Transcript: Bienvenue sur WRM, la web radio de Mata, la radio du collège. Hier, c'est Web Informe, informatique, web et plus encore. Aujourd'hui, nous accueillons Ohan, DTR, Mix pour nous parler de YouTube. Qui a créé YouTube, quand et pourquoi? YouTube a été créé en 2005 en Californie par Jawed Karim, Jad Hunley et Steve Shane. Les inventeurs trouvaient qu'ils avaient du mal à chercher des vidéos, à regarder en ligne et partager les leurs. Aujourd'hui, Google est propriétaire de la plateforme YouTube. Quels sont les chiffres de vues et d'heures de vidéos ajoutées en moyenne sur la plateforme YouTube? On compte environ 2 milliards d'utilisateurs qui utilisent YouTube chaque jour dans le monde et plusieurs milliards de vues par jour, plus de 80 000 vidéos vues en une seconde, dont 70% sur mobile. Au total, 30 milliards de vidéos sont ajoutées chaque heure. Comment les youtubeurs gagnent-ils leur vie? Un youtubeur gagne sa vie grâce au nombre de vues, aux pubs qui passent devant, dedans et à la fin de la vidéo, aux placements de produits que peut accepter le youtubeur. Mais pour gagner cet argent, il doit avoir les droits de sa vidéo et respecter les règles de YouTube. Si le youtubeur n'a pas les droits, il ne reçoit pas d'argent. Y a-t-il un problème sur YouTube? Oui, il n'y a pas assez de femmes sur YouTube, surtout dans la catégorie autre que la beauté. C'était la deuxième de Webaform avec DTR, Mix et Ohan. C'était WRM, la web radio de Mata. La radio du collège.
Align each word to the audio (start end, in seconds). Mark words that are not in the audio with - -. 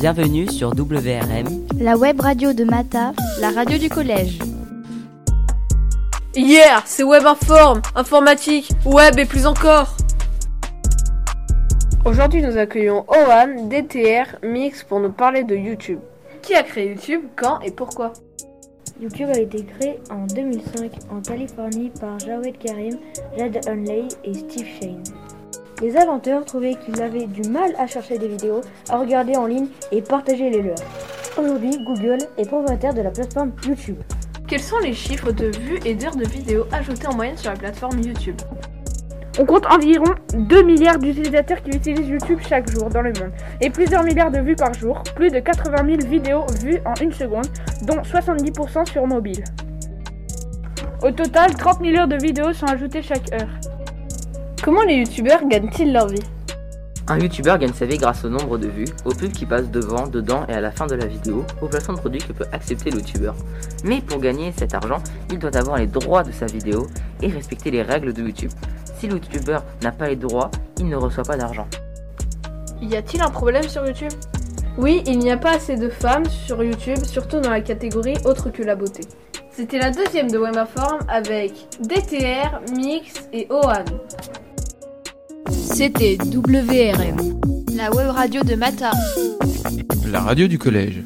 Bienvenue 0.00 0.50
sur 0.50 0.70
WRM, 0.70 1.66
la 1.78 1.94
web 1.94 2.22
radio 2.22 2.54
de 2.54 2.64
Mata, 2.64 3.12
la 3.38 3.50
radio 3.50 3.76
du 3.76 3.90
collège. 3.90 4.38
Hier, 6.34 6.82
c'est 6.86 7.02
Web 7.02 7.26
Informe, 7.26 7.82
informatique, 7.94 8.70
web 8.86 9.18
et 9.18 9.26
plus 9.26 9.44
encore. 9.44 9.94
Aujourd'hui, 12.06 12.40
nous 12.40 12.56
accueillons 12.56 13.04
Ohan, 13.08 13.68
DTR, 13.68 14.38
Mix 14.42 14.84
pour 14.84 15.00
nous 15.00 15.12
parler 15.12 15.44
de 15.44 15.54
YouTube. 15.54 16.00
Qui 16.40 16.54
a 16.54 16.62
créé 16.62 16.88
YouTube, 16.88 17.24
quand 17.36 17.60
et 17.60 17.70
pourquoi? 17.70 18.14
YouTube 19.02 19.28
a 19.34 19.38
été 19.38 19.66
créé 19.66 19.98
en 20.10 20.24
2005 20.24 20.92
en 21.10 21.20
Californie 21.20 21.90
par 22.00 22.18
Jawed 22.20 22.56
Karim, 22.56 22.96
Jad 23.36 23.68
Hunley 23.68 24.08
et 24.24 24.32
Steve 24.32 24.66
Shane. 24.80 25.02
Les 25.80 25.96
inventeurs 25.96 26.44
trouvaient 26.44 26.74
qu'ils 26.74 27.00
avaient 27.00 27.26
du 27.26 27.48
mal 27.48 27.74
à 27.78 27.86
chercher 27.86 28.18
des 28.18 28.28
vidéos, 28.28 28.60
à 28.90 28.98
regarder 28.98 29.36
en 29.36 29.46
ligne 29.46 29.68
et 29.90 30.02
partager 30.02 30.50
les 30.50 30.60
leurs. 30.60 30.76
Aujourd'hui, 31.38 31.70
Google 31.86 32.18
est 32.36 32.46
propriétaire 32.46 32.92
de 32.92 33.00
la 33.00 33.10
plateforme 33.10 33.52
YouTube. 33.66 33.96
Quels 34.46 34.60
sont 34.60 34.78
les 34.80 34.92
chiffres 34.92 35.32
de 35.32 35.46
vues 35.46 35.80
et 35.86 35.94
d'heures 35.94 36.16
de 36.16 36.26
vidéos 36.26 36.66
ajoutées 36.70 37.06
en 37.06 37.14
moyenne 37.14 37.38
sur 37.38 37.50
la 37.50 37.56
plateforme 37.56 37.98
YouTube? 37.98 38.36
On 39.38 39.46
compte 39.46 39.64
environ 39.70 40.12
2 40.34 40.62
milliards 40.64 40.98
d'utilisateurs 40.98 41.62
qui 41.62 41.70
utilisent 41.70 42.08
YouTube 42.08 42.40
chaque 42.46 42.70
jour 42.70 42.90
dans 42.90 43.00
le 43.00 43.12
monde 43.18 43.32
et 43.62 43.70
plusieurs 43.70 44.02
milliards 44.02 44.30
de 44.30 44.40
vues 44.40 44.56
par 44.56 44.74
jour, 44.74 45.02
plus 45.16 45.30
de 45.30 45.38
80 45.38 45.98
000 45.98 46.10
vidéos 46.10 46.44
vues 46.62 46.80
en 46.84 46.94
une 47.00 47.12
seconde, 47.12 47.46
dont 47.84 48.02
70% 48.02 48.84
sur 48.90 49.06
mobile. 49.06 49.44
Au 51.02 51.10
total, 51.10 51.54
30 51.54 51.80
milliards 51.80 52.08
de 52.08 52.16
vidéos 52.16 52.52
sont 52.52 52.66
ajoutées 52.66 53.00
chaque 53.00 53.32
heure. 53.32 53.48
Comment 54.62 54.82
les 54.82 54.96
youtubeurs 54.96 55.40
gagnent-ils 55.48 55.90
leur 55.90 56.08
vie? 56.08 56.22
Un 57.08 57.18
youtubeur 57.18 57.56
gagne 57.56 57.72
sa 57.72 57.86
vie 57.86 57.96
grâce 57.96 58.26
au 58.26 58.28
nombre 58.28 58.58
de 58.58 58.68
vues, 58.68 58.84
aux 59.06 59.14
pubs 59.14 59.32
qui 59.32 59.46
passent 59.46 59.70
devant, 59.70 60.06
dedans 60.06 60.44
et 60.48 60.52
à 60.52 60.60
la 60.60 60.70
fin 60.70 60.86
de 60.86 60.94
la 60.94 61.06
vidéo, 61.06 61.46
aux 61.62 61.66
placements 61.66 61.94
de 61.94 62.00
produits 62.00 62.20
que 62.20 62.34
peut 62.34 62.44
accepter 62.52 62.90
le 62.90 62.98
youtubeur. 62.98 63.34
Mais 63.84 64.02
pour 64.02 64.18
gagner 64.20 64.52
cet 64.54 64.74
argent, 64.74 65.02
il 65.30 65.38
doit 65.38 65.56
avoir 65.56 65.78
les 65.78 65.86
droits 65.86 66.22
de 66.24 66.30
sa 66.30 66.44
vidéo 66.44 66.86
et 67.22 67.28
respecter 67.28 67.70
les 67.70 67.80
règles 67.80 68.12
de 68.12 68.20
YouTube. 68.20 68.50
Si 68.98 69.08
le 69.08 69.14
youtubeur 69.14 69.64
n'a 69.82 69.92
pas 69.92 70.08
les 70.08 70.16
droits, 70.16 70.50
il 70.78 70.88
ne 70.88 70.96
reçoit 70.96 71.24
pas 71.24 71.38
d'argent. 71.38 71.66
Y 72.82 72.96
a-t-il 72.96 73.22
un 73.22 73.30
problème 73.30 73.66
sur 73.66 73.86
YouTube? 73.86 74.12
Oui, 74.76 75.02
il 75.06 75.20
n'y 75.20 75.32
a 75.32 75.38
pas 75.38 75.56
assez 75.56 75.76
de 75.76 75.88
femmes 75.88 76.26
sur 76.26 76.62
YouTube, 76.62 76.98
surtout 77.04 77.40
dans 77.40 77.50
la 77.50 77.62
catégorie 77.62 78.18
autre 78.26 78.50
que 78.50 78.62
la 78.62 78.76
beauté. 78.76 79.04
C'était 79.50 79.78
la 79.78 79.90
deuxième 79.90 80.30
de 80.30 80.38
Webaform 80.38 81.00
avec 81.08 81.52
DTR, 81.80 82.60
Mix 82.76 83.28
et 83.32 83.46
Ohan. 83.50 83.84
C'était 85.72 86.18
WRM, 86.20 87.40
la 87.76 87.90
web 87.92 88.10
radio 88.10 88.42
de 88.42 88.54
Mata. 88.54 88.90
La 90.10 90.20
radio 90.20 90.46
du 90.46 90.58
collège. 90.58 91.02